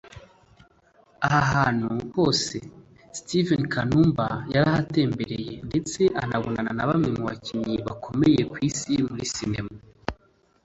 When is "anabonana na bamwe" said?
6.23-7.09